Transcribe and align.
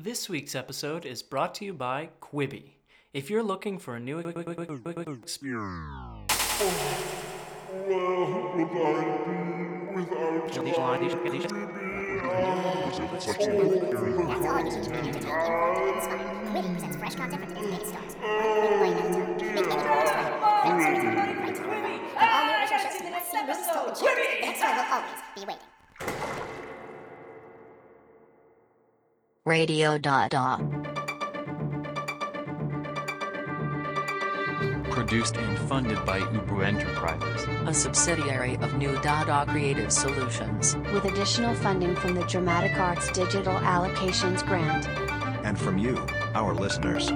This 0.00 0.28
week's 0.28 0.54
episode 0.54 1.04
is 1.04 1.24
brought 1.24 1.56
to 1.56 1.64
you 1.64 1.74
by 1.74 2.10
Quibi. 2.20 2.74
If 3.12 3.30
you're 3.30 3.42
looking 3.42 3.80
for 3.80 3.96
a 3.96 3.98
new 3.98 4.20
experience, 4.20 4.46
That's 4.46 4.86
all 14.46 14.58
you 14.58 14.64
need 14.64 14.70
to 14.70 14.78
entertain 14.78 15.04
your 15.04 15.14
day. 15.14 15.26
It's 15.96 16.06
fun. 16.06 16.18
Quibi 16.46 16.70
presents 16.74 16.96
fresh 16.96 17.16
content 17.16 17.42
for 17.42 17.48
today's 17.48 17.66
biggest 17.66 17.90
stars. 17.90 18.14
One 18.14 18.38
quick 18.38 18.78
line 18.78 18.94
at 18.94 19.02
a 19.02 19.10
time. 19.10 19.50
Make 19.50 19.66
any 19.66 19.82
progress 19.82 20.14
right. 20.14 20.30
Film 20.62 20.78
series 20.80 21.02
and 21.02 21.10
movie 21.18 21.42
rights 21.42 21.58
are 21.58 21.66
right. 21.66 21.98
And 22.14 22.30
all 22.30 22.46
new 22.46 22.54
original 22.54 22.78
shows. 22.78 22.94
See 22.94 23.02
Mrs. 23.02 23.66
Total 23.74 23.90
Channel. 23.98 24.14
The 24.14 24.46
next 24.46 24.58
star 24.62 24.70
will 24.78 24.86
always 24.94 25.18
be 25.34 25.42
waiting. 25.44 25.77
Radio 29.48 29.96
Dada. 29.96 30.58
Produced 34.90 35.38
and 35.38 35.58
funded 35.60 36.04
by 36.04 36.20
Ubu 36.20 36.62
Enterprises. 36.62 37.46
A 37.66 37.72
subsidiary 37.72 38.56
of 38.56 38.74
New 38.76 38.92
Dada 39.00 39.50
Creative 39.50 39.90
Solutions. 39.90 40.76
with 40.92 41.06
additional 41.06 41.54
funding 41.54 41.96
from 41.96 42.14
the 42.14 42.24
Dramatic 42.24 42.78
Arts 42.78 43.10
Digital 43.12 43.54
Allocations 43.54 44.44
Grant. 44.46 44.86
and 45.46 45.58
from 45.58 45.78
you, 45.78 45.96
our 46.34 46.54
listeners. 46.54 47.08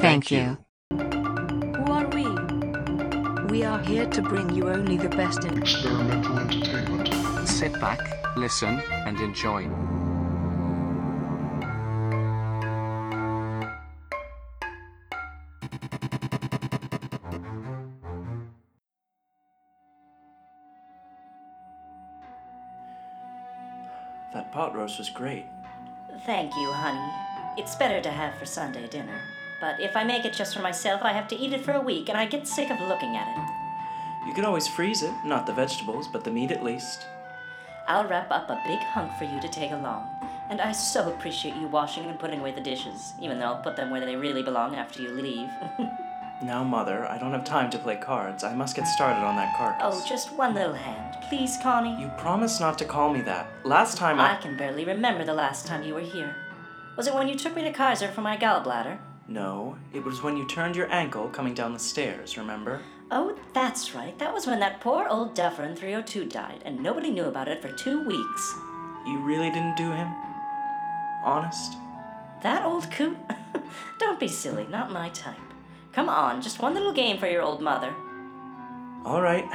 Thank 0.00 0.30
you. 0.30 0.56
Who 0.90 1.84
are 1.92 2.08
we? 2.16 2.24
We 3.50 3.62
are 3.64 3.82
here 3.82 4.06
to 4.06 4.22
bring 4.22 4.54
you 4.54 4.70
only 4.70 4.96
the 4.96 5.10
best 5.10 5.44
in 5.44 5.58
experimental 5.58 6.38
entertainment. 6.38 7.46
Sit 7.46 7.78
back, 7.78 8.00
listen, 8.38 8.80
and 9.06 9.20
enjoy. 9.20 9.68
That 24.72 24.78
roast 24.78 24.98
was 24.98 25.10
great. 25.10 25.46
Thank 26.24 26.54
you, 26.54 26.72
honey. 26.72 27.12
It's 27.56 27.74
better 27.74 28.00
to 28.00 28.10
have 28.10 28.34
for 28.38 28.46
Sunday 28.46 28.86
dinner. 28.88 29.20
But 29.60 29.80
if 29.80 29.96
I 29.96 30.04
make 30.04 30.24
it 30.24 30.32
just 30.32 30.54
for 30.54 30.62
myself, 30.62 31.02
I 31.02 31.12
have 31.12 31.28
to 31.28 31.36
eat 31.36 31.52
it 31.52 31.64
for 31.64 31.72
a 31.72 31.80
week, 31.80 32.08
and 32.08 32.18
I 32.18 32.26
get 32.26 32.48
sick 32.48 32.70
of 32.70 32.80
looking 32.80 33.16
at 33.16 33.28
it. 33.28 34.26
You 34.26 34.34
could 34.34 34.44
always 34.44 34.68
freeze 34.68 35.02
it, 35.02 35.12
not 35.24 35.46
the 35.46 35.52
vegetables, 35.52 36.08
but 36.08 36.24
the 36.24 36.30
meat 36.30 36.50
at 36.50 36.64
least. 36.64 37.06
I'll 37.86 38.08
wrap 38.08 38.30
up 38.30 38.48
a 38.48 38.62
big 38.66 38.78
hunk 38.78 39.12
for 39.18 39.24
you 39.24 39.40
to 39.40 39.48
take 39.48 39.72
along. 39.72 40.08
And 40.48 40.60
I 40.60 40.72
so 40.72 41.08
appreciate 41.08 41.56
you 41.56 41.66
washing 41.66 42.06
and 42.06 42.18
putting 42.18 42.40
away 42.40 42.52
the 42.52 42.60
dishes, 42.60 43.12
even 43.20 43.38
though 43.38 43.46
I'll 43.46 43.62
put 43.62 43.76
them 43.76 43.90
where 43.90 44.04
they 44.04 44.16
really 44.16 44.42
belong 44.42 44.74
after 44.74 45.02
you 45.02 45.10
leave. 45.10 45.50
Now, 46.42 46.64
Mother, 46.64 47.06
I 47.06 47.18
don't 47.18 47.30
have 47.32 47.44
time 47.44 47.70
to 47.70 47.78
play 47.78 47.96
cards. 47.96 48.42
I 48.42 48.54
must 48.54 48.74
get 48.74 48.86
started 48.88 49.20
on 49.20 49.36
that 49.36 49.56
carcass. 49.56 49.80
oh, 50.02 50.04
just 50.08 50.32
one 50.32 50.54
little 50.54 50.74
hand. 50.74 51.16
Please, 51.28 51.56
Connie. 51.62 52.00
You 52.00 52.08
promised 52.18 52.60
not 52.60 52.78
to 52.78 52.84
call 52.84 53.12
me 53.12 53.20
that. 53.22 53.48
Last 53.64 53.96
time 53.96 54.18
I 54.18 54.32
I. 54.32 54.36
can 54.42 54.56
barely 54.56 54.84
remember 54.84 55.24
the 55.24 55.34
last 55.34 55.66
time 55.66 55.84
you 55.84 55.94
were 55.94 56.00
here. 56.00 56.34
Was 56.96 57.06
it 57.06 57.14
when 57.14 57.28
you 57.28 57.36
took 57.36 57.54
me 57.54 57.62
to 57.62 57.72
Kaiser 57.72 58.08
for 58.08 58.22
my 58.22 58.36
gallbladder? 58.36 58.98
No, 59.28 59.76
it 59.94 60.02
was 60.04 60.20
when 60.22 60.36
you 60.36 60.46
turned 60.48 60.74
your 60.74 60.90
ankle 60.92 61.28
coming 61.28 61.54
down 61.54 61.72
the 61.72 61.78
stairs, 61.78 62.36
remember? 62.36 62.80
Oh, 63.10 63.38
that's 63.54 63.94
right. 63.94 64.18
That 64.18 64.34
was 64.34 64.46
when 64.46 64.58
that 64.60 64.80
poor 64.80 65.06
old 65.08 65.34
duffer 65.34 65.62
in 65.62 65.76
302 65.76 66.24
died, 66.24 66.60
and 66.64 66.82
nobody 66.82 67.10
knew 67.10 67.26
about 67.26 67.46
it 67.48 67.62
for 67.62 67.70
two 67.72 68.04
weeks. 68.06 68.54
You 69.06 69.20
really 69.20 69.50
didn't 69.50 69.76
do 69.76 69.90
him? 69.92 70.08
Honest? 71.24 71.74
That 72.42 72.64
old 72.66 72.90
coot? 72.90 73.16
Don't 73.98 74.18
be 74.18 74.28
silly, 74.28 74.66
not 74.68 74.90
my 74.90 75.08
type. 75.10 75.36
Come 75.92 76.08
on, 76.08 76.40
just 76.40 76.60
one 76.60 76.72
little 76.72 76.92
game 76.92 77.18
for 77.18 77.26
your 77.26 77.42
old 77.42 77.60
mother. 77.60 77.94
Alright, 79.04 79.48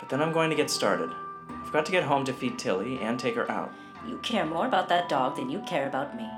but 0.00 0.08
then 0.08 0.20
I'm 0.20 0.32
going 0.32 0.50
to 0.50 0.56
get 0.56 0.70
started. 0.70 1.10
I've 1.48 1.72
got 1.72 1.86
to 1.86 1.92
get 1.92 2.04
home 2.04 2.24
to 2.24 2.32
feed 2.32 2.58
Tilly 2.58 2.98
and 2.98 3.18
take 3.18 3.36
her 3.36 3.50
out. 3.50 3.72
You 4.06 4.18
care 4.18 4.44
more 4.44 4.66
about 4.66 4.88
that 4.88 5.08
dog 5.08 5.36
than 5.36 5.50
you 5.50 5.60
care 5.60 5.86
about 5.86 6.16
me. 6.16 6.28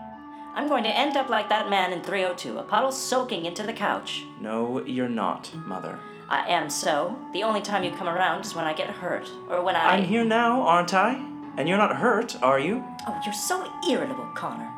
I'm 0.54 0.68
going 0.68 0.84
to 0.84 0.96
end 0.96 1.16
up 1.16 1.30
like 1.30 1.48
that 1.48 1.70
man 1.70 1.92
in 1.92 2.02
302, 2.02 2.58
a 2.58 2.62
puddle 2.62 2.92
soaking 2.92 3.46
into 3.46 3.62
the 3.62 3.72
couch. 3.72 4.24
No, 4.40 4.84
you're 4.84 5.08
not, 5.08 5.50
Mother. 5.66 5.98
I 6.28 6.46
am 6.48 6.68
so. 6.68 7.16
The 7.32 7.42
only 7.42 7.62
time 7.62 7.82
you 7.82 7.90
come 7.90 8.08
around 8.08 8.44
is 8.44 8.54
when 8.54 8.64
I 8.64 8.74
get 8.74 8.90
hurt, 8.90 9.30
or 9.48 9.62
when 9.62 9.74
I. 9.74 9.96
I'm 9.96 10.04
here 10.04 10.24
now, 10.24 10.62
aren't 10.62 10.94
I? 10.94 11.14
And 11.56 11.68
you're 11.68 11.78
not 11.78 11.96
hurt, 11.96 12.40
are 12.42 12.58
you? 12.58 12.84
Oh, 13.06 13.20
you're 13.24 13.34
so 13.34 13.70
irritable, 13.88 14.28
Connor. 14.34 14.70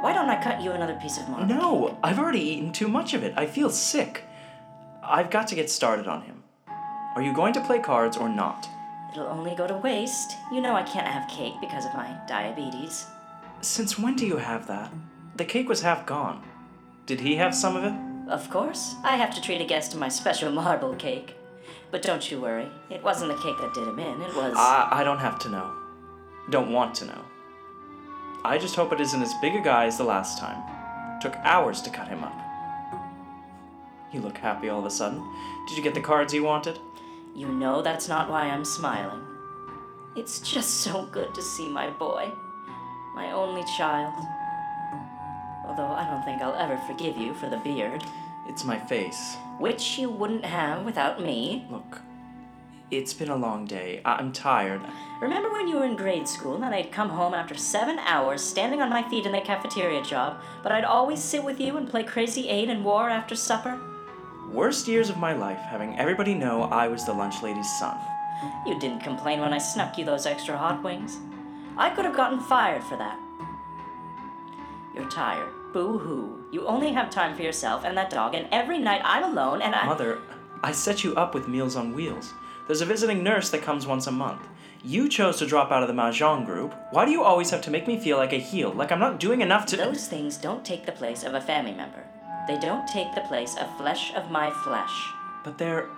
Why 0.00 0.12
don't 0.14 0.30
I 0.30 0.42
cut 0.42 0.62
you 0.62 0.72
another 0.72 0.94
piece 0.94 1.18
of 1.18 1.28
marble? 1.28 1.46
No, 1.46 1.98
I've 2.02 2.18
already 2.18 2.40
eaten 2.40 2.72
too 2.72 2.88
much 2.88 3.12
of 3.14 3.22
it. 3.22 3.34
I 3.36 3.46
feel 3.46 3.70
sick. 3.70 4.24
I've 5.02 5.30
got 5.30 5.48
to 5.48 5.54
get 5.54 5.70
started 5.70 6.06
on 6.06 6.22
him. 6.22 6.42
Are 7.14 7.22
you 7.22 7.34
going 7.34 7.52
to 7.54 7.60
play 7.60 7.80
cards 7.80 8.16
or 8.16 8.28
not? 8.28 8.68
It'll 9.12 9.26
only 9.26 9.54
go 9.54 9.66
to 9.66 9.76
waste. 9.76 10.36
You 10.52 10.60
know 10.60 10.74
I 10.74 10.84
can't 10.84 11.06
have 11.06 11.28
cake 11.28 11.54
because 11.60 11.84
of 11.84 11.94
my 11.94 12.16
diabetes. 12.28 13.06
Since 13.60 13.98
when 13.98 14.16
do 14.16 14.26
you 14.26 14.36
have 14.36 14.66
that? 14.68 14.92
The 15.36 15.44
cake 15.44 15.68
was 15.68 15.82
half 15.82 16.06
gone. 16.06 16.42
Did 17.06 17.20
he 17.20 17.36
have 17.36 17.54
some 17.54 17.76
of 17.76 17.84
it? 17.84 17.94
Of 18.30 18.48
course, 18.48 18.94
I 19.02 19.16
have 19.16 19.34
to 19.34 19.40
treat 19.42 19.60
a 19.60 19.64
guest 19.64 19.90
to 19.92 19.98
my 19.98 20.08
special 20.08 20.52
marble 20.52 20.94
cake. 20.94 21.34
But 21.90 22.02
don't 22.02 22.30
you 22.30 22.40
worry, 22.40 22.68
it 22.88 23.02
wasn't 23.02 23.32
the 23.32 23.42
cake 23.42 23.56
that 23.60 23.74
did 23.74 23.88
him 23.88 23.98
in, 23.98 24.22
it 24.22 24.36
was. 24.36 24.54
I, 24.56 24.88
I 24.92 25.04
don't 25.04 25.18
have 25.18 25.38
to 25.40 25.48
know. 25.48 25.74
Don't 26.50 26.72
want 26.72 26.94
to 26.96 27.06
know. 27.06 27.24
I 28.44 28.58
just 28.58 28.74
hope 28.76 28.92
it 28.92 29.00
isn't 29.00 29.22
as 29.22 29.34
big 29.42 29.54
a 29.54 29.60
guy 29.60 29.86
as 29.86 29.98
the 29.98 30.04
last 30.04 30.38
time. 30.38 30.62
Took 31.20 31.36
hours 31.38 31.82
to 31.82 31.90
cut 31.90 32.08
him 32.08 32.24
up. 32.24 32.34
You 34.12 34.20
look 34.20 34.38
happy 34.38 34.68
all 34.68 34.80
of 34.80 34.86
a 34.86 34.90
sudden. 34.90 35.22
Did 35.68 35.76
you 35.76 35.82
get 35.82 35.94
the 35.94 36.00
cards 36.00 36.32
you 36.34 36.42
wanted? 36.42 36.78
You 37.34 37.48
know 37.48 37.82
that's 37.82 38.08
not 38.08 38.28
why 38.30 38.44
I'm 38.48 38.64
smiling. 38.64 39.22
It's 40.16 40.40
just 40.40 40.80
so 40.80 41.06
good 41.06 41.34
to 41.34 41.42
see 41.42 41.68
my 41.68 41.90
boy. 41.90 42.30
My 43.14 43.30
only 43.32 43.62
child. 43.76 44.14
Although 45.66 45.92
I 45.92 46.08
don't 46.10 46.24
think 46.24 46.42
I'll 46.42 46.54
ever 46.54 46.76
forgive 46.86 47.16
you 47.16 47.34
for 47.34 47.48
the 47.48 47.58
beard, 47.58 48.02
It's 48.48 48.64
my 48.64 48.78
face. 48.78 49.36
which 49.58 49.98
you 49.98 50.10
wouldn't 50.10 50.44
have 50.44 50.84
without 50.84 51.20
me. 51.22 51.66
Look, 51.70 52.00
it's 52.90 53.14
been 53.14 53.28
a 53.30 53.36
long 53.36 53.66
day. 53.66 54.00
I- 54.04 54.14
I'm 54.16 54.32
tired. 54.32 54.80
Remember 55.20 55.50
when 55.52 55.68
you 55.68 55.76
were 55.76 55.84
in 55.84 55.96
grade 55.96 56.26
school 56.26 56.62
and 56.62 56.74
I'd 56.74 56.90
come 56.92 57.10
home 57.10 57.34
after 57.34 57.54
seven 57.54 57.98
hours 58.00 58.42
standing 58.42 58.80
on 58.82 58.90
my 58.90 59.02
feet 59.08 59.26
in 59.26 59.32
the 59.32 59.40
cafeteria 59.40 60.02
job, 60.02 60.38
but 60.62 60.72
I'd 60.72 60.84
always 60.84 61.22
sit 61.22 61.44
with 61.44 61.60
you 61.60 61.76
and 61.76 61.88
play 61.88 62.02
Crazy 62.02 62.48
Eight 62.48 62.68
and 62.68 62.84
War 62.84 63.08
after 63.08 63.34
supper? 63.36 63.78
Worst 64.50 64.88
years 64.88 65.10
of 65.10 65.18
my 65.18 65.32
life 65.32 65.58
having 65.58 65.96
everybody 65.98 66.34
know 66.34 66.64
I 66.64 66.88
was 66.88 67.04
the 67.04 67.12
lunch 67.12 67.42
lady's 67.42 67.70
son. 67.78 67.96
You 68.66 68.78
didn't 68.80 69.00
complain 69.04 69.40
when 69.40 69.52
I 69.52 69.58
snuck 69.58 69.96
you 69.98 70.04
those 70.04 70.26
extra 70.26 70.56
hot 70.56 70.82
wings. 70.82 71.18
I 71.76 71.90
could 71.90 72.04
have 72.04 72.16
gotten 72.16 72.40
fired 72.40 72.82
for 72.82 72.96
that. 72.96 73.18
You're 74.94 75.08
tired. 75.08 75.52
Boo 75.72 75.98
hoo. 75.98 76.44
You 76.50 76.66
only 76.66 76.92
have 76.92 77.10
time 77.10 77.36
for 77.36 77.42
yourself 77.42 77.84
and 77.84 77.96
that 77.96 78.10
dog, 78.10 78.34
and 78.34 78.48
every 78.50 78.78
night 78.78 79.02
I'm 79.04 79.22
alone 79.22 79.62
and 79.62 79.74
I. 79.74 79.86
Mother, 79.86 80.18
I 80.64 80.72
set 80.72 81.04
you 81.04 81.14
up 81.14 81.32
with 81.32 81.46
Meals 81.46 81.76
on 81.76 81.94
Wheels. 81.94 82.32
There's 82.66 82.80
a 82.80 82.86
visiting 82.86 83.22
nurse 83.22 83.50
that 83.50 83.62
comes 83.62 83.86
once 83.86 84.06
a 84.06 84.12
month. 84.12 84.46
You 84.82 85.08
chose 85.08 85.38
to 85.38 85.46
drop 85.46 85.70
out 85.70 85.82
of 85.82 85.88
the 85.88 85.94
Mahjong 85.94 86.46
group. 86.46 86.74
Why 86.90 87.04
do 87.04 87.10
you 87.10 87.22
always 87.22 87.50
have 87.50 87.60
to 87.62 87.70
make 87.70 87.86
me 87.86 87.98
feel 87.98 88.16
like 88.16 88.32
a 88.32 88.38
heel? 88.38 88.72
Like 88.72 88.90
I'm 88.90 88.98
not 88.98 89.20
doing 89.20 89.42
enough 89.42 89.66
to. 89.66 89.76
Those 89.76 90.08
things 90.08 90.36
don't 90.36 90.64
take 90.64 90.86
the 90.86 90.92
place 90.92 91.22
of 91.22 91.34
a 91.34 91.40
family 91.40 91.72
member. 91.72 92.02
They 92.48 92.58
don't 92.58 92.88
take 92.88 93.14
the 93.14 93.20
place 93.22 93.56
of 93.56 93.76
flesh 93.76 94.14
of 94.14 94.30
my 94.30 94.50
flesh. 94.64 94.90
But 95.44 95.58
they're 95.58 95.88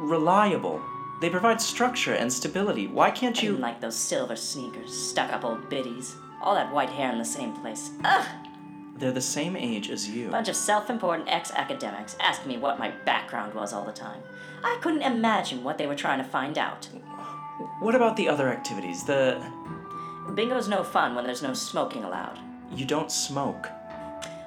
reliable. 0.00 0.82
They 1.20 1.30
provide 1.30 1.60
structure 1.60 2.12
and 2.12 2.30
stability. 2.30 2.86
Why 2.86 3.10
can't 3.10 3.42
you. 3.42 3.56
like 3.56 3.80
those 3.80 3.96
silver 3.96 4.36
sneakers, 4.36 4.92
stuck 4.92 5.32
up 5.32 5.44
old 5.44 5.70
biddies. 5.70 6.16
All 6.42 6.54
that 6.54 6.72
white 6.72 6.90
hair 6.90 7.10
in 7.10 7.18
the 7.18 7.24
same 7.24 7.54
place. 7.54 7.90
Ugh! 8.04 8.26
They're 8.96 9.12
the 9.12 9.20
same 9.20 9.56
age 9.56 9.90
as 9.90 10.08
you. 10.08 10.28
A 10.28 10.30
bunch 10.30 10.48
of 10.48 10.56
self 10.56 10.88
important 10.88 11.28
ex 11.28 11.50
academics 11.52 12.16
asking 12.20 12.52
me 12.52 12.58
what 12.58 12.78
my 12.78 12.90
background 13.04 13.54
was 13.54 13.72
all 13.72 13.84
the 13.84 13.92
time. 13.92 14.22
I 14.62 14.78
couldn't 14.80 15.02
imagine 15.02 15.64
what 15.64 15.78
they 15.78 15.86
were 15.86 15.96
trying 15.96 16.18
to 16.18 16.24
find 16.24 16.56
out. 16.58 16.86
What 17.80 17.94
about 17.94 18.16
the 18.16 18.28
other 18.28 18.48
activities? 18.48 19.04
The. 19.04 19.42
Bingo's 20.34 20.68
no 20.68 20.82
fun 20.82 21.14
when 21.14 21.24
there's 21.24 21.42
no 21.42 21.54
smoking 21.54 22.04
allowed. 22.04 22.38
You 22.74 22.84
don't 22.84 23.10
smoke. 23.12 23.68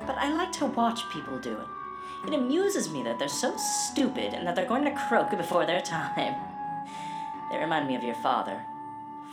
But 0.05 0.17
I 0.17 0.33
like 0.33 0.51
to 0.53 0.65
watch 0.65 1.07
people 1.11 1.37
do 1.39 1.53
it. 1.53 2.27
It 2.27 2.33
amuses 2.33 2.89
me 2.89 3.03
that 3.03 3.19
they're 3.19 3.27
so 3.27 3.55
stupid 3.57 4.33
and 4.33 4.47
that 4.47 4.55
they're 4.55 4.65
going 4.65 4.85
to 4.85 5.07
croak 5.07 5.29
before 5.31 5.65
their 5.65 5.81
time. 5.81 6.35
They 7.51 7.57
remind 7.57 7.87
me 7.87 7.95
of 7.95 8.03
your 8.03 8.15
father. 8.15 8.61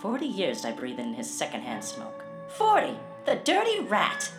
Forty 0.01 0.27
years 0.27 0.65
I 0.65 0.73
breathed 0.73 1.01
in 1.01 1.15
his 1.15 1.31
secondhand 1.31 1.83
smoke. 1.83 2.25
Forty! 2.49 2.97
The 3.25 3.37
dirty 3.37 3.81
rat! 3.81 4.31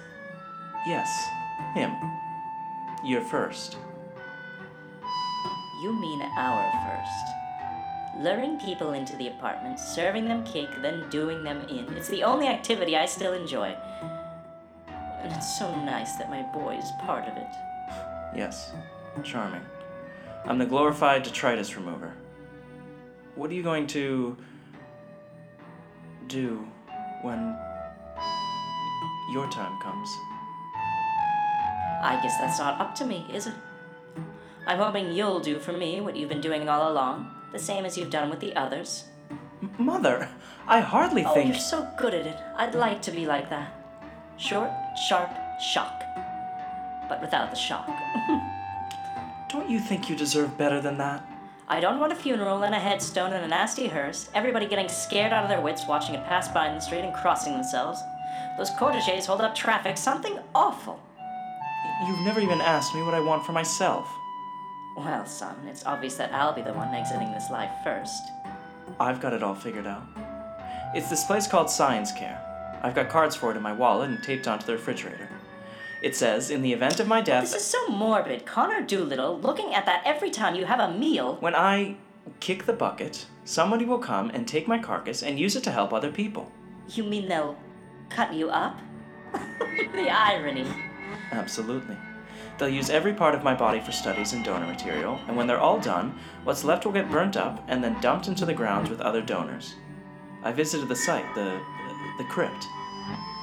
Yes, 0.86 1.28
him. 1.74 1.96
You're 3.04 3.22
first. 3.22 3.78
You 5.82 6.00
mean 6.00 6.22
our 6.38 6.72
first. 6.86 8.24
Luring 8.24 8.60
people 8.60 8.94
into 8.94 9.16
the 9.16 9.28
apartment, 9.28 9.80
serving 9.80 10.26
them 10.26 10.44
cake, 10.46 10.70
then 10.82 11.10
doing 11.10 11.44
them 11.44 11.62
in. 11.70 11.92
It's 11.96 12.08
the 12.08 12.24
only 12.24 12.48
activity 12.48 12.96
I 12.96 13.08
still 13.08 13.34
enjoy. 13.34 13.76
And 14.88 15.34
it's 15.34 15.58
so 15.58 15.76
nice 15.84 16.16
that 16.18 16.30
my 16.30 16.44
boy 16.54 16.76
is 16.76 16.90
part 17.02 17.28
of 17.28 17.36
it. 17.36 17.48
Yes, 18.36 18.72
charming. 19.24 19.64
I'm 20.46 20.60
the 20.60 20.66
glorified 20.66 21.24
detritus 21.24 21.76
remover. 21.76 22.14
What 23.34 23.50
are 23.50 23.54
you 23.54 23.64
going 23.64 23.88
to 23.88 24.38
do 26.28 26.68
when 27.22 27.58
your 29.34 29.50
time 29.52 29.82
comes? 29.82 30.10
I 32.06 32.22
guess 32.22 32.38
that's 32.38 32.60
not 32.60 32.80
up 32.80 32.94
to 32.96 33.06
me, 33.06 33.26
is 33.34 33.48
it? 33.48 33.54
I'm 34.68 34.78
hoping 34.78 35.12
you'll 35.12 35.40
do 35.40 35.58
for 35.60 35.74
me 35.74 36.02
what 36.02 36.16
you've 36.16 36.30
been 36.30 36.42
doing 36.42 36.70
all 36.70 36.92
along, 36.92 37.32
the 37.52 37.60
same 37.60 37.84
as 37.86 37.98
you've 37.98 38.10
done 38.12 38.30
with 38.30 38.40
the 38.40 38.56
others. 38.56 39.06
Mother, 39.80 40.30
I 40.68 40.82
hardly 40.82 41.26
Oh, 41.26 41.34
think. 41.34 41.48
Oh, 41.48 41.50
you're 41.50 41.60
so 41.60 41.88
good 41.98 42.14
at 42.14 42.28
it. 42.28 42.38
I'd 42.58 42.76
like 42.76 43.02
to 43.04 43.12
be 43.12 43.26
like 43.26 43.50
that. 43.50 43.74
Short, 44.38 44.70
sharp, 45.10 45.32
shock. 45.60 46.04
But 47.10 47.22
without 47.22 47.50
the 47.50 47.56
shock. 47.56 47.88
Don't 49.50 49.70
you 49.70 49.80
think 49.80 50.10
you 50.10 50.16
deserve 50.16 50.58
better 50.58 50.82
than 50.82 50.98
that? 50.98 51.26
I 51.68 51.80
don't 51.80 52.00
want 52.00 52.12
a 52.12 52.16
funeral 52.16 52.64
and 52.64 52.76
a 52.76 52.80
headstone 52.80 53.34
and 53.34 53.44
a 53.44 53.48
nasty 53.48 53.88
hearse, 53.88 54.30
everybody 54.36 54.68
getting 54.68 54.88
scared 54.90 55.34
out 55.34 55.44
of 55.44 55.50
their 55.50 55.62
wits 55.62 55.88
watching 55.88 56.14
it 56.14 56.24
pass 56.26 56.48
by 56.48 56.68
in 56.68 56.76
the 56.76 56.80
street 56.82 57.00
and 57.02 57.14
crossing 57.16 57.54
themselves. 57.54 58.00
Those 58.58 58.70
cortèges 58.72 59.26
hold 59.26 59.42
up 59.42 59.56
traffic, 59.56 59.98
something 59.98 60.38
awful. 60.54 61.00
You've 62.08 62.22
never 62.22 62.40
even 62.40 62.62
asked 62.62 62.94
me 62.96 63.04
what 63.04 63.14
I 63.14 63.20
want 63.20 63.46
for 63.46 63.52
myself. 63.52 64.08
Well, 64.96 65.26
son, 65.26 65.56
it's 65.68 65.86
obvious 65.86 66.16
that 66.16 66.34
I'll 66.34 66.54
be 66.54 66.62
the 66.62 66.74
one 66.74 66.94
exiting 66.94 67.32
this 67.32 67.50
life 67.50 67.72
first. 67.84 68.24
I've 69.00 69.20
got 69.20 69.34
it 69.34 69.44
all 69.44 69.56
figured 69.56 69.88
out. 69.88 70.08
It's 70.94 71.10
this 71.10 71.26
place 71.26 71.48
called 71.48 71.70
Science 71.70 72.12
Care. 72.12 72.42
I've 72.82 72.96
got 72.96 73.10
cards 73.10 73.36
for 73.36 73.52
it 73.52 73.58
in 73.58 73.64
my 73.64 73.74
wallet 73.74 74.10
and 74.10 74.24
taped 74.24 74.48
onto 74.48 74.66
the 74.66 74.74
refrigerator. 74.74 75.30
It 76.02 76.16
says, 76.16 76.52
in 76.52 76.62
the 76.62 76.72
event 76.72 77.00
of 77.00 77.08
my 77.08 77.22
death, 77.22 77.44
This 77.52 77.56
is 77.56 77.64
so 77.66 77.88
morbid. 77.88 78.46
Connor 78.46 78.82
Doolittle, 78.82 79.40
looking 79.40 79.74
at 79.74 79.86
that 79.86 80.04
every 80.06 80.30
time 80.30 80.56
you 80.56 80.66
have 80.66 80.80
a 80.80 80.92
meal. 80.92 81.38
when 81.40 81.56
I 81.56 81.98
kick 82.40 82.66
the 82.66 82.74
bucket, 82.74 83.26
somebody 83.44 83.86
will 83.86 84.00
come 84.00 84.30
and 84.30 84.48
take 84.48 84.68
my 84.68 84.78
carcass 84.78 85.24
and 85.24 85.40
use 85.40 85.56
it 85.56 85.64
to 85.64 85.72
help 85.72 85.94
other 85.94 86.12
people. 86.12 86.52
You 86.90 87.04
mean 87.04 87.28
they'll 87.28 87.58
cut 88.10 88.34
you 88.34 88.50
up? 88.50 88.80
the 89.34 90.10
irony. 90.10 90.68
Absolutely. 91.32 91.98
They'll 92.58 92.70
use 92.70 92.90
every 92.90 93.14
part 93.14 93.36
of 93.36 93.44
my 93.44 93.54
body 93.54 93.80
for 93.80 93.92
studies 93.92 94.34
and 94.34 94.44
donor 94.44 94.68
material, 94.68 95.20
and 95.28 95.36
when 95.36 95.48
they're 95.48 95.60
all 95.60 95.80
done, 95.80 96.18
what's 96.44 96.64
left 96.64 96.86
will 96.86 96.94
get 96.94 97.12
burnt 97.12 97.36
up 97.36 97.64
and 97.68 97.84
then 97.84 98.00
dumped 98.02 98.28
into 98.28 98.46
the 98.46 98.54
ground 98.54 98.88
with 98.88 99.02
other 99.02 99.22
donors. 99.22 99.76
I 100.44 100.52
visited 100.52 100.88
the 100.88 100.96
site, 100.96 101.34
the 101.36 101.60
the 102.18 102.24
crypt. 102.26 102.68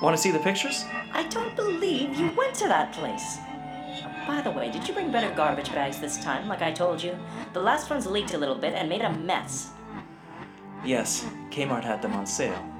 Want 0.00 0.16
to 0.16 0.22
see 0.22 0.30
the 0.30 0.38
pictures? 0.38 0.84
I 1.12 1.24
don't 1.28 1.54
believe 1.54 2.18
you 2.18 2.30
went 2.36 2.54
to 2.56 2.68
that 2.68 2.92
place. 2.92 3.38
By 4.26 4.40
the 4.40 4.50
way, 4.50 4.70
did 4.70 4.88
you 4.88 4.94
bring 4.94 5.12
better 5.12 5.34
garbage 5.34 5.72
bags 5.72 6.00
this 6.00 6.22
time, 6.22 6.48
like 6.48 6.62
I 6.62 6.72
told 6.72 7.02
you? 7.02 7.16
The 7.52 7.60
last 7.60 7.90
ones 7.90 8.06
leaked 8.06 8.34
a 8.34 8.38
little 8.38 8.54
bit 8.54 8.74
and 8.74 8.88
made 8.88 9.02
a 9.02 9.12
mess. 9.12 9.70
Yes, 10.84 11.26
Kmart 11.50 11.84
had 11.84 12.02
them 12.02 12.14
on 12.14 12.26
sale. 12.26 12.71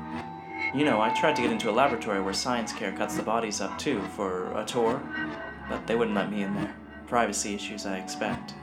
You 0.75 0.87
know, 0.87 1.03
I 1.03 1.11
tried 1.11 1.37
to 1.37 1.43
get 1.43 1.53
into 1.53 1.69
a 1.69 1.73
laboratory 1.73 2.23
where 2.23 2.33
Science 2.33 2.73
Care 2.73 2.93
cuts 2.93 3.17
the 3.17 3.23
bodies 3.23 3.61
up 3.61 3.79
too 3.79 4.01
for 4.17 4.59
a 4.59 4.65
tour, 4.65 5.03
but 5.69 5.87
they 5.87 5.95
wouldn't 5.97 6.17
let 6.17 6.31
me 6.31 6.43
in 6.43 6.55
there. 6.55 6.75
Privacy 7.07 7.55
issues, 7.55 7.85
I 7.85 7.99
expect. 7.99 8.55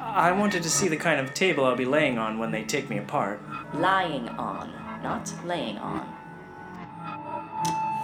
I 0.00 0.30
wanted 0.30 0.62
to 0.62 0.70
see 0.70 0.86
the 0.86 0.96
kind 0.96 1.18
of 1.18 1.34
table 1.34 1.64
I'll 1.64 1.74
be 1.74 1.84
laying 1.84 2.18
on 2.18 2.38
when 2.38 2.52
they 2.52 2.62
take 2.62 2.88
me 2.88 2.98
apart. 2.98 3.42
Lying 3.74 4.28
on, 4.28 4.72
not 5.02 5.32
laying 5.44 5.76
on. 5.78 6.06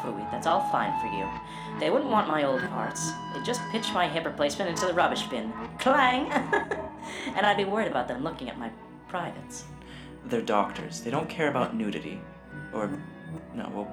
Phooey, 0.02 0.28
that's 0.32 0.48
all 0.48 0.68
fine 0.70 0.98
for 1.00 1.06
you. 1.06 1.28
They 1.78 1.90
wouldn't 1.90 2.10
want 2.10 2.26
my 2.26 2.42
old 2.42 2.62
parts. 2.62 3.12
They'd 3.32 3.44
just 3.44 3.60
pitch 3.70 3.92
my 3.92 4.08
hip 4.08 4.24
replacement 4.24 4.70
into 4.70 4.86
the 4.86 4.94
rubbish 4.94 5.22
bin. 5.24 5.52
Clang! 5.78 6.30
and 7.36 7.46
I'd 7.46 7.56
be 7.56 7.64
worried 7.64 7.88
about 7.88 8.08
them 8.08 8.24
looking 8.24 8.48
at 8.48 8.58
my 8.58 8.70
privates. 9.08 9.64
They're 10.24 10.42
doctors. 10.42 11.00
They 11.00 11.10
don't 11.10 11.28
care 11.28 11.48
about 11.48 11.76
nudity. 11.76 12.20
Or, 12.72 12.90
no, 13.54 13.70
well, 13.74 13.92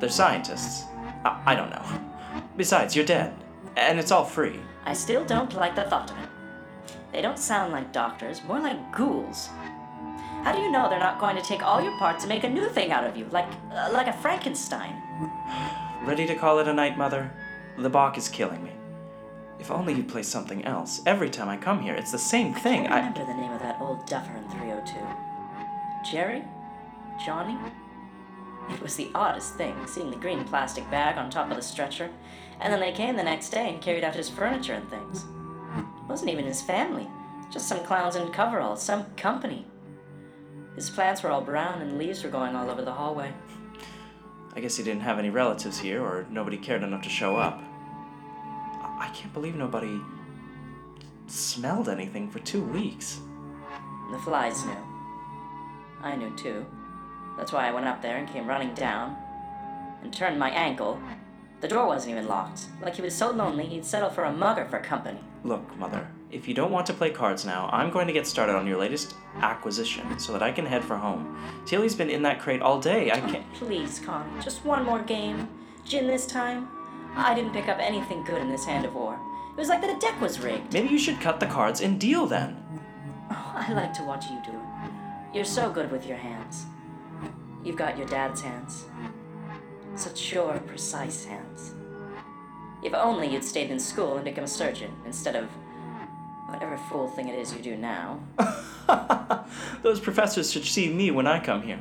they're 0.00 0.08
scientists. 0.08 0.84
I, 1.24 1.42
I 1.46 1.54
don't 1.54 1.70
know. 1.70 1.84
Besides, 2.56 2.96
you're 2.96 3.04
dead. 3.04 3.34
And 3.76 3.98
it's 3.98 4.10
all 4.10 4.24
free. 4.24 4.60
I 4.84 4.92
still 4.94 5.24
don't 5.24 5.54
like 5.54 5.74
the 5.76 5.84
thought 5.84 6.10
of 6.10 6.18
it. 6.18 6.28
They 7.12 7.22
don't 7.22 7.38
sound 7.38 7.72
like 7.72 7.92
doctors, 7.92 8.42
more 8.44 8.60
like 8.60 8.92
ghouls. 8.92 9.48
How 10.42 10.52
do 10.52 10.60
you 10.60 10.72
know 10.72 10.88
they're 10.88 10.98
not 10.98 11.20
going 11.20 11.36
to 11.36 11.42
take 11.42 11.62
all 11.62 11.80
your 11.80 11.96
parts 11.98 12.24
and 12.24 12.28
make 12.28 12.42
a 12.42 12.48
new 12.48 12.68
thing 12.68 12.90
out 12.90 13.04
of 13.04 13.16
you, 13.16 13.26
like 13.30 13.48
uh, 13.72 13.90
like 13.92 14.08
a 14.08 14.12
Frankenstein? 14.12 15.00
Ready 16.04 16.26
to 16.26 16.34
call 16.34 16.58
it 16.58 16.66
a 16.66 16.72
night, 16.72 16.98
Mother? 16.98 17.30
The 17.78 17.88
Bach 17.88 18.18
is 18.18 18.28
killing 18.28 18.64
me. 18.64 18.72
If 19.60 19.70
only 19.70 19.94
you'd 19.94 20.08
play 20.08 20.24
something 20.24 20.64
else. 20.64 21.00
Every 21.06 21.30
time 21.30 21.48
I 21.48 21.56
come 21.56 21.80
here, 21.80 21.94
it's 21.94 22.10
the 22.10 22.18
same 22.18 22.52
thing. 22.52 22.88
I 22.88 22.96
I. 22.96 22.96
remember 22.96 23.24
the 23.24 23.34
name 23.40 23.52
of 23.52 23.60
that 23.60 23.80
old 23.80 24.04
duffer 24.06 24.36
in 24.36 24.48
302. 24.50 26.10
Jerry? 26.10 26.42
Johnny? 27.24 27.56
It 28.70 28.80
was 28.80 28.96
the 28.96 29.10
oddest 29.14 29.54
thing, 29.54 29.74
seeing 29.86 30.10
the 30.10 30.16
green 30.16 30.44
plastic 30.44 30.88
bag 30.90 31.18
on 31.18 31.30
top 31.30 31.50
of 31.50 31.56
the 31.56 31.62
stretcher, 31.62 32.10
and 32.60 32.72
then 32.72 32.80
they 32.80 32.92
came 32.92 33.16
the 33.16 33.22
next 33.22 33.50
day 33.50 33.68
and 33.68 33.82
carried 33.82 34.04
out 34.04 34.14
his 34.14 34.30
furniture 34.30 34.74
and 34.74 34.88
things. 34.88 35.24
It 35.76 36.08
wasn't 36.08 36.30
even 36.30 36.44
his 36.44 36.62
family, 36.62 37.08
just 37.50 37.68
some 37.68 37.84
clowns 37.84 38.16
in 38.16 38.32
coveralls, 38.32 38.82
some 38.82 39.06
company. 39.16 39.66
His 40.76 40.88
plants 40.88 41.22
were 41.22 41.30
all 41.30 41.42
brown 41.42 41.82
and 41.82 41.98
leaves 41.98 42.22
were 42.22 42.30
going 42.30 42.56
all 42.56 42.70
over 42.70 42.82
the 42.82 42.92
hallway. 42.92 43.32
I 44.54 44.60
guess 44.60 44.76
he 44.76 44.84
didn't 44.84 45.02
have 45.02 45.18
any 45.18 45.30
relatives 45.30 45.78
here, 45.78 46.02
or 46.02 46.26
nobody 46.30 46.56
cared 46.56 46.82
enough 46.82 47.02
to 47.02 47.08
show 47.08 47.36
up. 47.36 47.62
I 48.82 49.10
can't 49.14 49.32
believe 49.32 49.56
nobody 49.56 50.00
smelled 51.26 51.88
anything 51.88 52.30
for 52.30 52.38
two 52.40 52.62
weeks. 52.62 53.20
The 54.12 54.18
flies 54.18 54.64
knew. 54.64 54.76
I 56.02 56.16
knew 56.16 56.34
too. 56.36 56.66
That's 57.36 57.52
why 57.52 57.68
I 57.68 57.72
went 57.72 57.86
up 57.86 58.02
there 58.02 58.16
and 58.16 58.28
came 58.28 58.46
running 58.46 58.74
down 58.74 59.16
and 60.02 60.12
turned 60.12 60.38
my 60.38 60.50
ankle. 60.50 61.00
The 61.60 61.68
door 61.68 61.86
wasn't 61.86 62.12
even 62.12 62.26
locked. 62.26 62.66
Like 62.80 62.96
he 62.96 63.02
was 63.02 63.14
so 63.14 63.30
lonely, 63.30 63.66
he'd 63.66 63.84
settle 63.84 64.10
for 64.10 64.24
a 64.24 64.32
mugger 64.32 64.64
for 64.66 64.80
company. 64.80 65.20
Look, 65.44 65.76
Mother, 65.76 66.08
if 66.30 66.48
you 66.48 66.54
don't 66.54 66.72
want 66.72 66.86
to 66.86 66.92
play 66.92 67.10
cards 67.10 67.44
now, 67.44 67.68
I'm 67.72 67.90
going 67.90 68.06
to 68.06 68.12
get 68.12 68.26
started 68.26 68.56
on 68.56 68.66
your 68.66 68.78
latest 68.78 69.14
acquisition 69.40 70.18
so 70.18 70.32
that 70.32 70.42
I 70.42 70.50
can 70.50 70.66
head 70.66 70.84
for 70.84 70.96
home. 70.96 71.38
Tilly's 71.66 71.94
been 71.94 72.10
in 72.10 72.22
that 72.22 72.40
crate 72.40 72.62
all 72.62 72.80
day. 72.80 73.10
I 73.10 73.20
oh, 73.20 73.30
can't. 73.30 73.54
Please, 73.54 74.00
Connie, 74.00 74.42
just 74.42 74.64
one 74.64 74.84
more 74.84 75.02
game. 75.02 75.48
Gin 75.84 76.06
this 76.06 76.26
time. 76.26 76.68
I 77.14 77.34
didn't 77.34 77.52
pick 77.52 77.68
up 77.68 77.78
anything 77.78 78.24
good 78.24 78.40
in 78.40 78.48
this 78.48 78.64
hand 78.64 78.84
of 78.84 78.94
war. 78.94 79.18
It 79.52 79.58
was 79.58 79.68
like 79.68 79.82
the 79.82 79.94
deck 80.00 80.18
was 80.20 80.40
rigged. 80.40 80.72
Maybe 80.72 80.88
you 80.88 80.98
should 80.98 81.20
cut 81.20 81.38
the 81.38 81.46
cards 81.46 81.80
and 81.80 82.00
deal 82.00 82.26
then. 82.26 82.56
Oh, 83.30 83.52
I 83.54 83.72
like 83.72 83.92
to 83.94 84.02
watch 84.02 84.26
you 84.30 84.40
do 84.44 84.52
it. 84.52 85.34
You're 85.34 85.44
so 85.44 85.70
good 85.70 85.90
with 85.90 86.06
your 86.06 86.16
hands. 86.16 86.64
You've 87.64 87.76
got 87.76 87.96
your 87.96 88.06
dad's 88.06 88.40
hands. 88.40 88.86
Such 89.94 90.18
sure, 90.18 90.58
precise 90.66 91.24
hands. 91.24 91.74
If 92.82 92.94
only 92.94 93.32
you'd 93.32 93.44
stayed 93.44 93.70
in 93.70 93.78
school 93.78 94.16
and 94.16 94.24
become 94.24 94.44
a 94.44 94.48
surgeon 94.48 94.92
instead 95.06 95.36
of 95.36 95.48
whatever 96.46 96.76
fool 96.76 97.08
thing 97.08 97.28
it 97.28 97.38
is 97.38 97.54
you 97.54 97.62
do 97.62 97.76
now. 97.76 98.20
Those 99.82 100.00
professors 100.00 100.50
should 100.50 100.64
see 100.64 100.92
me 100.92 101.10
when 101.10 101.26
I 101.26 101.38
come 101.42 101.62
here. 101.62 101.80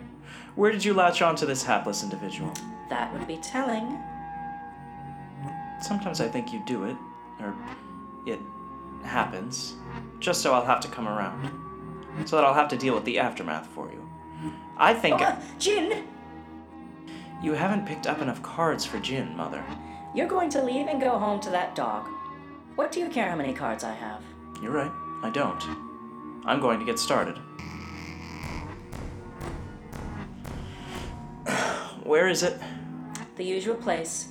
Where 0.56 0.72
did 0.72 0.86
you 0.86 0.94
latch 0.94 1.22
on 1.22 1.36
to 1.38 1.46
this 1.46 1.64
hapless 1.64 2.04
individual? 2.04 2.54
That 2.90 3.12
would 3.14 3.28
be 3.28 3.38
telling. 3.38 3.98
Sometimes 5.82 6.22
I 6.22 6.28
think 6.28 6.54
you 6.54 6.62
do 6.68 6.84
it, 6.84 6.96
or 7.40 7.56
it 8.28 8.40
happens, 9.04 9.76
just 10.20 10.42
so 10.42 10.54
I'll 10.54 10.66
have 10.66 10.82
to 10.82 10.88
come 10.88 11.08
around. 11.08 11.50
So 12.26 12.36
that 12.36 12.46
I'll 12.46 12.54
have 12.54 12.68
to 12.70 12.78
deal 12.78 12.94
with 12.94 13.06
the 13.06 13.20
aftermath 13.20 13.68
for 13.68 13.90
you. 13.90 14.08
I 14.82 14.96
think 14.96 15.22
Oh, 15.22 15.38
Gin! 15.60 16.04
you 17.44 17.54
haven't 17.54 17.86
picked 17.86 18.08
up 18.08 18.20
enough 18.20 18.42
cards 18.42 18.84
for 18.84 19.00
Gin, 19.00 19.38
Mother. 19.38 19.64
You're 20.16 20.28
going 20.28 20.50
to 20.50 20.64
leave 20.64 20.88
and 20.88 21.00
go 21.00 21.20
home 21.20 21.40
to 21.42 21.52
that 21.52 21.76
dog. 21.76 22.08
What 22.76 22.92
do 22.92 23.00
you 23.00 23.08
care 23.08 23.30
how 23.30 23.36
many 23.36 23.54
cards 23.54 23.84
I 23.84 23.94
have? 23.94 24.24
You're 24.60 24.72
right, 24.72 24.92
I 25.22 25.30
don't. 25.30 25.64
I'm 26.46 26.60
going 26.60 26.80
to 26.80 26.86
get 26.86 26.98
started. 26.98 27.38
Where 32.04 32.28
is 32.28 32.42
it? 32.42 32.60
The 33.36 33.46
usual 33.46 33.76
place. 33.76 34.30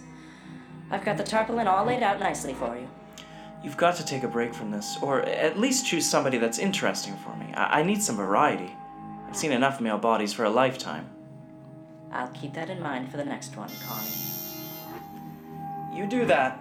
I've 0.90 1.04
got 1.04 1.16
the 1.16 1.22
tarpaulin 1.22 1.68
all 1.68 1.84
laid 1.84 2.02
out 2.02 2.18
nicely 2.18 2.54
for 2.54 2.76
you. 2.76 2.88
You've 3.62 3.76
got 3.76 3.94
to 3.96 4.04
take 4.04 4.24
a 4.24 4.28
break 4.28 4.52
from 4.52 4.72
this, 4.72 4.96
or 5.00 5.20
at 5.22 5.60
least 5.60 5.86
choose 5.86 6.06
somebody 6.06 6.38
that's 6.38 6.58
interesting 6.58 7.14
for 7.18 7.36
me. 7.36 7.52
I, 7.54 7.80
I 7.80 7.82
need 7.84 8.02
some 8.02 8.16
variety. 8.16 8.74
I've 9.30 9.36
seen 9.36 9.52
enough 9.52 9.80
male 9.80 9.96
bodies 9.96 10.32
for 10.32 10.44
a 10.44 10.50
lifetime. 10.50 11.08
I'll 12.10 12.32
keep 12.32 12.52
that 12.54 12.68
in 12.68 12.82
mind 12.82 13.12
for 13.12 13.16
the 13.16 13.24
next 13.24 13.56
one, 13.56 13.70
Connie. 13.86 14.10
You 15.96 16.08
do 16.08 16.26
that. 16.26 16.58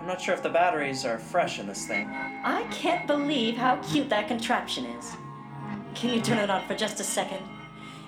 I'm 0.00 0.06
not 0.06 0.18
sure 0.18 0.32
if 0.32 0.42
the 0.42 0.48
batteries 0.48 1.04
are 1.04 1.18
fresh 1.18 1.58
in 1.58 1.66
this 1.66 1.86
thing. 1.86 2.08
I 2.08 2.66
can't 2.70 3.06
believe 3.06 3.58
how 3.58 3.76
cute 3.76 4.08
that 4.08 4.26
contraption 4.26 4.86
is. 4.86 5.12
Can 5.94 6.14
you 6.14 6.22
turn 6.22 6.38
it 6.38 6.48
on 6.48 6.66
for 6.66 6.74
just 6.74 6.98
a 6.98 7.04
second? 7.04 7.42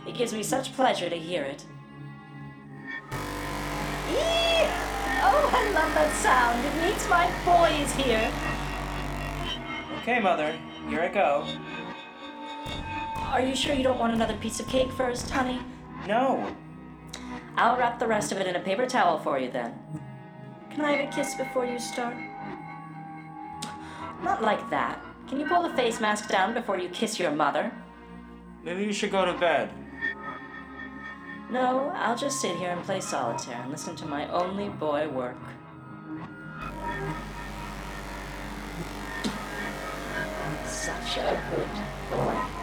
It 0.07 0.15
gives 0.15 0.33
me 0.33 0.43
such 0.43 0.73
pleasure 0.73 1.11
to 1.11 1.17
hear 1.17 1.43
it. 1.43 1.63
Eee! 4.09 4.65
Oh, 5.27 5.51
I 5.53 5.71
love 5.75 5.95
that 5.95 6.11
sound. 6.23 6.65
It 6.65 6.89
means 6.89 7.07
my 7.11 7.31
boy 7.45 7.69
is 7.83 7.93
here. 7.97 8.33
Okay, 9.99 10.21
Mother, 10.21 10.57
here 10.89 11.03
I 11.03 11.09
go. 11.09 11.47
Are 13.35 13.41
you 13.41 13.57
sure 13.57 13.75
you 13.75 13.83
don't 13.83 13.99
want 13.99 14.15
another 14.15 14.37
piece 14.37 14.61
of 14.61 14.69
cake 14.69 14.93
first, 14.93 15.29
honey? 15.29 15.61
No. 16.07 16.55
I'll 17.57 17.77
wrap 17.77 17.99
the 17.99 18.07
rest 18.07 18.31
of 18.31 18.39
it 18.39 18.47
in 18.47 18.55
a 18.55 18.61
paper 18.61 18.87
towel 18.87 19.19
for 19.19 19.41
you 19.41 19.51
then. 19.51 19.75
Can 20.71 20.85
I 20.85 20.93
have 20.93 21.09
a 21.09 21.13
kiss 21.13 21.35
before 21.35 21.67
you 21.67 21.81
start? 21.81 22.17
Not 24.23 24.41
like 24.41 24.71
that. 24.71 25.01
Can 25.29 25.41
you 25.41 25.47
pull 25.47 25.65
the 25.65 25.75
face 25.75 26.01
mask 26.01 26.29
down 26.29 26.55
before 26.55 26.79
you 26.79 26.89
kiss 26.91 27.19
your 27.19 27.33
mother? 27.33 27.73
Maybe 28.63 28.85
you 28.85 28.93
should 28.93 29.11
go 29.11 29.25
to 29.25 29.33
bed. 29.37 29.69
No, 31.51 31.91
I'll 31.97 32.17
just 32.17 32.41
sit 32.41 32.55
here 32.57 32.71
and 32.71 32.85
play 32.85 33.01
solitaire 33.01 33.61
and 33.63 33.73
listen 33.73 33.97
to 33.97 34.07
my 34.07 34.29
only 34.29 34.69
boy 34.69 35.09
work. 35.09 35.37
Such 40.65 41.17
a 41.17 41.43
good 41.51 42.17
boy. 42.17 42.54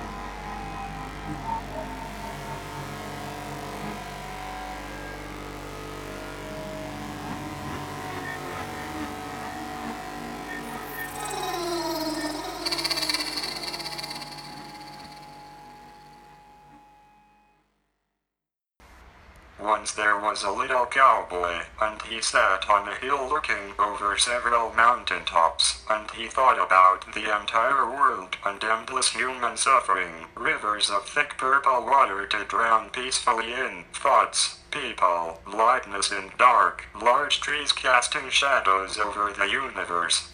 Once 19.82 19.94
there 19.94 20.20
was 20.20 20.44
a 20.44 20.52
little 20.52 20.86
cowboy, 20.86 21.60
and 21.82 22.00
he 22.04 22.22
sat 22.22 22.70
on 22.70 22.88
a 22.88 22.94
hill 22.94 23.28
looking 23.28 23.74
over 23.80 24.16
several 24.16 24.72
mountain 24.74 25.26
tops, 25.26 25.82
and 25.90 26.12
he 26.12 26.28
thought 26.28 26.64
about 26.64 27.12
the 27.16 27.36
entire 27.36 27.88
world 27.88 28.38
and 28.46 28.64
endless 28.64 29.10
human 29.10 29.58
suffering, 29.58 30.28
rivers 30.36 30.92
of 30.92 31.10
thick 31.10 31.36
purple 31.36 31.84
water 31.84 32.28
to 32.28 32.46
drown 32.46 32.92
peacefully 32.92 33.54
in, 33.54 33.84
thoughts, 33.92 34.60
people, 34.70 35.40
lightness 35.52 36.12
in 36.12 36.30
dark, 36.38 36.86
large 37.02 37.42
trees 37.42 37.72
casting 37.72 38.30
shadows 38.30 39.00
over 39.00 39.34
the 39.34 39.48
universe. 39.48 40.30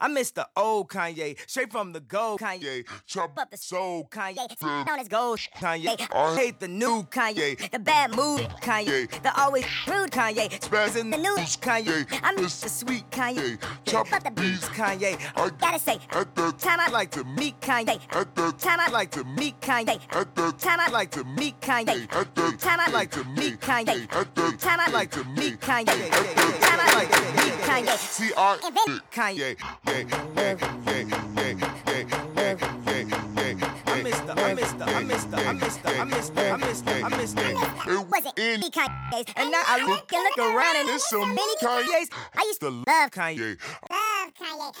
I 0.00 0.08
miss 0.08 0.30
the 0.30 0.48
old 0.56 0.88
Kanye, 0.88 1.36
straight 1.46 1.70
from 1.70 1.92
the 1.92 2.00
gold 2.00 2.40
Kanye. 2.40 2.86
Chop 3.06 3.38
up 3.38 3.50
the 3.50 3.58
soul 3.58 4.08
Kanye, 4.10 4.48
known 4.62 4.98
as 4.98 5.08
Gold 5.08 5.40
Kanye. 5.56 6.08
I 6.10 6.36
hate 6.36 6.58
the 6.58 6.68
new 6.68 7.02
Kanye, 7.04 7.70
the 7.70 7.78
bad 7.78 8.16
mood 8.16 8.48
Kanye, 8.62 9.10
the 9.22 9.38
always 9.38 9.66
rude 9.86 10.10
Kanye, 10.10 10.48
spazzing 10.60 11.10
the 11.10 11.18
news 11.18 11.56
Kanye. 11.58 12.06
I 12.22 12.32
miss 12.32 12.60
the 12.62 12.70
sweet 12.70 13.10
Kanye, 13.10 13.58
chop 13.84 14.10
up 14.12 14.24
the 14.24 14.30
beats 14.30 14.68
Kanye. 14.70 15.18
I 15.36 15.50
gotta 15.60 15.78
say, 15.78 15.98
at 16.12 16.34
the 16.34 16.52
time 16.52 16.80
I 16.80 16.88
like 16.88 17.10
to 17.10 17.24
meet 17.24 17.60
Kanye, 17.60 18.00
at 18.16 18.34
the 18.34 18.52
time 18.52 18.80
I 18.80 18.88
like 18.88 19.10
to 19.10 19.24
meet 19.24 19.60
Kanye, 19.60 20.00
at 20.16 20.34
the 20.34 20.52
time 20.52 20.80
I 20.80 20.88
like 20.88 21.10
to 21.10 21.24
meet 21.24 21.60
Kanye, 21.60 22.10
at 22.14 22.34
the 22.34 22.52
time 22.52 22.80
I 22.80 22.90
like 22.90 23.10
to 23.10 23.24
meet 23.24 23.60
Kanye, 23.60 24.10
at 24.14 24.34
the 24.34 24.56
time 24.58 24.80
I 24.80 24.90
like 24.90 25.10
to 25.10 25.24
meet 25.24 25.60
Kanye, 25.60 26.10
at 26.10 26.34
the 26.36 26.58
time 26.58 26.80
I 26.80 26.94
like 26.94 27.10
to 27.10 27.20
meet 27.44 27.54
Kanye. 27.60 27.96
See, 27.98 28.32
I 28.36 28.58
Kanye. 29.12 29.89
And 39.36 39.50
now 39.50 39.62
I 39.66 39.84
look 39.86 40.12
and 40.12 40.22
look 40.22 40.38
around 40.38 40.76
and 40.76 40.88
there's 40.88 41.08
so 41.08 41.24
many 41.24 41.56
Kanye's. 41.56 42.08
I 42.36 42.42
used 42.42 42.60
to 42.60 42.70
love 42.70 43.10
Kanye. 43.10 43.58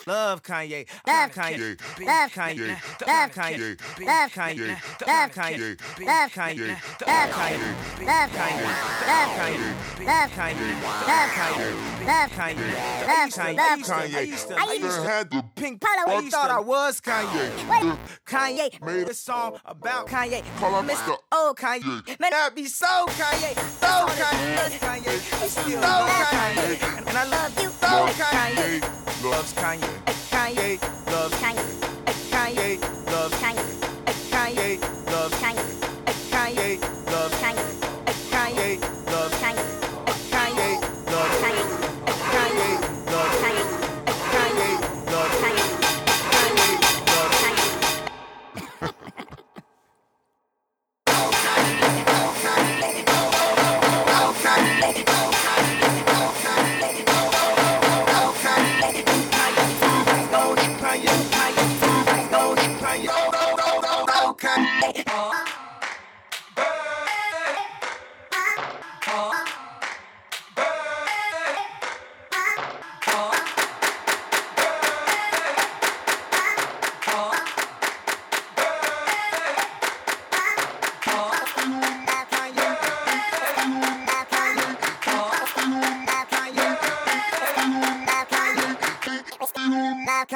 Love 0.06 0.42
Kanye. 0.42 0.86
Love 1.06 1.30
Kanye. 1.32 1.80
Love 2.06 2.30
Kanye. 2.32 2.68
Love 3.06 3.30
Kanye. 3.32 3.76
Love 4.06 4.32
Kanye. 4.32 4.68
Love 5.06 5.30
Kanye. 5.32 5.76
Love 6.00 6.30
Kanye. 6.32 6.76
Love 6.90 7.20
Kanye. 7.20 7.66
Love 8.06 8.30
Kanye. 8.30 8.70
Love 9.10 9.30
Kanye. 9.40 9.70
Love 10.06 10.30
Kanye. 10.30 10.70
Love 11.06 11.30
Kanye. 11.30 11.70
Love 12.06 12.30
Kanye. 12.30 12.60
Love 13.06 13.30
Kanye. 13.30 13.56
Love 13.56 13.80
Kanye. 13.80 14.14
I 14.14 14.20
used 14.22 14.48
to, 14.48 14.54
I 14.54 14.58
I 14.60 14.72
used 14.72 14.82
used 14.84 14.96
to 14.96 15.02
to 15.02 15.08
have 15.08 15.30
the 15.30 15.44
pink 15.56 15.80
Polo. 15.80 16.16
I 16.18 16.30
thought 16.30 16.50
I 16.50 16.60
was 16.60 17.00
Kanye. 17.00 17.98
Kanye 18.26 18.80
made 18.84 19.08
a 19.08 19.14
song 19.14 19.58
about 19.64 20.06
Kanye. 20.06 20.42
Call 20.58 20.78
him 20.80 20.88
Mr. 20.88 21.16
Old 21.32 21.56
Kanye. 21.56 22.18
Man, 22.20 22.30
that 22.30 22.54
be 22.54 22.64
so 22.66 22.86
Kanye. 22.86 23.54
So 23.80 24.06
Kanye. 24.20 24.78
Kanye. 24.78 25.18
So 25.50 25.62
Kanye. 25.62 27.08
And 27.08 27.16
I 27.18 27.24
love 27.24 27.30
you. 27.30 27.38
So 27.38 27.39
Kanye. 27.39 27.39
Loves 29.40 29.54
Kanye. 29.54 29.99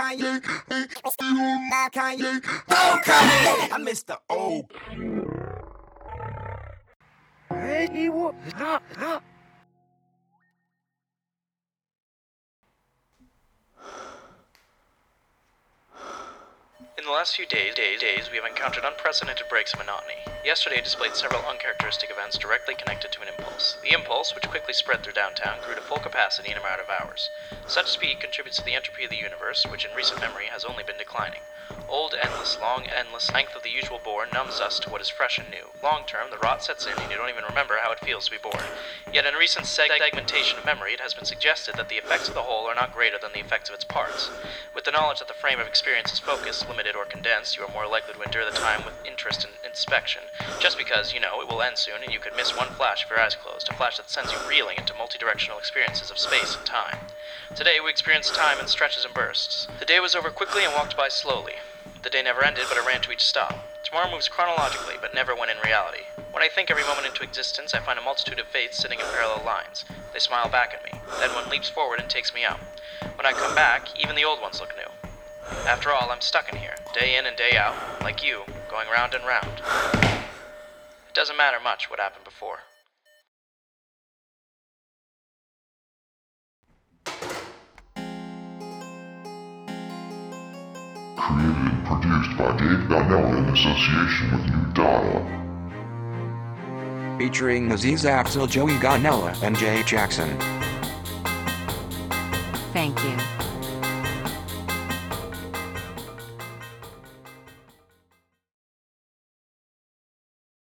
Kanye. 0.05 0.41
Kanye. 1.93 2.41
Oh, 2.69 3.01
Kanye. 3.05 3.73
I 3.73 3.79
miss 3.79 4.03
the 4.03 4.19
old. 4.29 4.71
Hey, 7.51 7.89
he 7.93 8.09
was. 8.09 8.35
In 17.05 17.09
the 17.09 17.13
last 17.13 17.37
few 17.37 17.45
days, 17.45 17.75
days, 17.75 18.01
days, 18.01 18.31
we 18.31 18.37
have 18.39 18.47
encountered 18.47 18.83
unprecedented 18.83 19.47
breaks 19.47 19.75
of 19.75 19.79
monotony. 19.79 20.31
Yesterday 20.43 20.81
displayed 20.81 21.15
several 21.15 21.45
uncharacteristic 21.45 22.11
events 22.11 22.39
directly 22.39 22.75
connected 22.75 23.13
to 23.13 23.21
an 23.21 23.29
impulse. 23.29 23.77
The 23.83 23.93
impulse, 23.93 24.35
which 24.35 24.49
quickly 24.49 24.73
spread 24.73 25.03
through 25.03 25.13
downtown, 25.13 25.61
grew 25.61 25.75
to 25.75 25.83
full 25.83 26.01
capacity 26.01 26.51
in 26.51 26.57
a 26.57 26.63
matter 26.63 26.81
of 26.81 26.89
hours. 26.89 27.29
Such 27.67 27.91
speed 27.91 28.21
contributes 28.21 28.61
to 28.61 28.65
the 28.65 28.75
entropy 28.75 29.05
of 29.05 29.11
the 29.11 29.19
universe, 29.19 29.69
which 29.69 29.85
in 29.85 29.93
recent 29.93 30.19
memory 30.19 30.47
has 30.47 30.65
only 30.65 30.83
been 30.83 30.97
declining. 30.97 31.43
Old, 31.87 32.15
endless, 32.15 32.59
long, 32.59 32.87
endless 32.87 33.33
length 33.35 33.55
of 33.55 33.63
the 33.63 33.71
usual 33.71 33.99
bore 33.99 34.25
numbs 34.27 34.61
us 34.61 34.79
to 34.81 34.89
what 34.89 35.01
is 35.03 35.11
fresh 35.11 35.39
and 35.39 35.51
new. 35.51 35.73
Long 35.83 36.05
term, 36.07 36.31
the 36.31 36.39
rot 36.39 36.63
sets 36.63 36.87
in 36.87 36.99
and 36.99 37.11
you 37.11 37.17
don't 37.19 37.29
even 37.29 37.45
remember 37.45 37.79
how 37.79 37.93
it 37.93 38.01
feels 38.01 38.25
to 38.25 38.31
be 38.31 38.39
bored. 38.39 38.71
Yet 39.13 39.27
in 39.27 39.35
recent 39.35 39.67
seg- 39.67 39.99
segmentation 39.99 40.59
of 40.59 40.65
memory, 40.65 40.95
it 40.95 41.01
has 41.01 41.13
been 41.13 41.25
suggested 41.25 41.77
that 41.77 41.89
the 41.89 41.99
effects 41.99 42.29
of 42.29 42.35
the 42.35 42.43
whole 42.43 42.67
are 42.67 42.75
not 42.75 42.93
greater 42.93 43.19
than 43.19 43.33
the 43.33 43.41
effects 43.41 43.69
of 43.69 43.75
its 43.75 43.85
parts. 43.85 44.31
With 44.75 44.85
the 44.85 44.93
knowledge 44.93 45.19
that 45.21 45.29
the 45.29 45.35
frame 45.35 45.61
of 45.61 45.67
experience 45.67 46.13
is 46.13 46.19
focused, 46.19 46.67
limited, 46.69 46.97
or 46.97 47.05
condensed, 47.05 47.57
you 47.57 47.65
are 47.65 47.69
more 47.73 47.87
likely 47.87 48.15
to 48.15 48.23
endure 48.23 48.45
the 48.45 48.51
time 48.51 48.85
with 48.85 48.95
interest 49.05 49.45
and 49.45 49.55
inspection. 49.65 50.25
Just 50.59 50.79
because, 50.79 51.13
you 51.13 51.21
know, 51.21 51.41
it 51.41 51.49
will 51.49 51.63
end 51.63 51.79
soon 51.79 52.03
and 52.03 52.13
you 52.13 52.19
could 52.19 52.35
miss 52.35 52.57
one 52.57 52.71
flash 52.71 53.05
if 53.05 53.11
your 53.11 53.21
eyes 53.21 53.37
closed, 53.37 53.69
a 53.69 53.73
flash 53.73 53.99
that 53.99 54.11
sends 54.11 54.33
you 54.33 54.41
reeling 54.41 54.79
into 54.79 54.95
multidirectional 54.95 55.59
experiences 55.59 56.11
of 56.11 56.19
space 56.19 56.57
and 56.57 56.65
time. 56.65 56.99
Today, 57.55 57.79
we 57.83 57.91
experienced 57.91 58.35
time 58.35 58.59
in 58.59 58.67
stretches 58.67 59.05
and 59.05 59.15
bursts. 59.15 59.69
The 59.79 59.85
day 59.85 60.01
was 60.01 60.15
over 60.15 60.31
quickly 60.31 60.65
and 60.65 60.75
walked 60.75 60.97
by 60.97 61.09
slowly. 61.09 61.55
The 62.03 62.11
day 62.11 62.23
never 62.23 62.45
ended, 62.45 62.65
but 62.69 62.77
it 62.77 62.87
ran 62.87 63.01
to 63.03 63.13
each 63.13 63.25
stop. 63.25 63.59
Tomorrow 63.85 64.11
moves 64.11 64.29
chronologically, 64.29 64.97
but 65.01 65.15
never 65.15 65.35
when 65.35 65.51
in 65.51 65.57
reality. 65.65 66.05
When 66.33 66.43
I 66.43 66.49
think 66.49 66.71
every 66.71 66.85
moment 66.85 67.07
into 67.07 67.23
existence, 67.23 67.75
I 67.75 67.81
find 67.81 67.99
a 67.99 68.03
multitude 68.03 68.41
of 68.41 68.47
fates 68.49 68.77
sitting 68.77 68.99
in 68.99 69.07
parallel 69.07 69.45
lines. 69.45 69.85
They 70.13 70.19
smile 70.19 70.49
back 70.49 70.75
at 70.75 70.85
me. 70.85 70.99
Then 71.21 71.33
one 71.35 71.49
leaps 71.49 71.69
forward 71.69 72.01
and 72.01 72.11
takes 72.11 72.35
me 72.35 72.45
out. 72.45 72.61
When 73.15 73.25
I 73.25 73.33
come 73.33 73.55
back, 73.55 73.89
even 74.03 74.17
the 74.17 74.25
old 74.25 74.41
ones 74.41 74.61
look 74.61 74.75
new. 74.77 74.91
After 75.67 75.93
all, 75.93 76.11
I'm 76.11 76.21
stuck 76.21 76.53
in 76.53 76.59
here, 76.59 76.75
day 76.93 77.17
in 77.17 77.27
and 77.27 77.37
day 77.37 77.57
out, 77.57 77.77
like 78.03 78.25
you, 78.25 78.43
going 78.69 78.89
round 78.89 79.15
and 79.15 79.25
round. 79.25 79.63
It 81.09 81.15
doesn't 81.15 81.37
matter 81.37 81.61
much 81.63 81.89
what 81.89 82.01
happened 82.01 82.25
before. 82.25 82.61
Produced 91.85 92.37
by 92.39 92.57
Dave 92.57 92.89
Garnella 92.89 93.39
in 93.39 93.45
association 93.55 94.31
with 94.33 94.45
New 94.51 94.73
Dada. 94.73 95.17
Featuring 97.19 97.73
Aziz 97.73 98.05
Axel, 98.07 98.47
Joey 98.47 98.75
Garnella, 98.75 99.41
and 99.43 99.57
Jay 99.57 99.83
Jackson. 99.85 100.37
Thank 102.73 103.03
you. 103.05 103.44